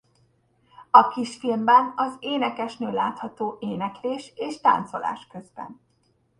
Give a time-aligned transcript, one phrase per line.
[0.91, 5.79] A kisfilmben az énekesnő látható éneklés és táncolás közben.